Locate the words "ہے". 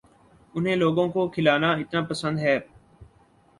2.39-2.57